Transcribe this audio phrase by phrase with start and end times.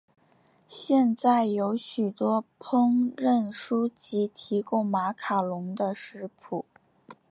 [0.67, 6.65] 现在有许多烹饪书籍提供马卡龙的食谱。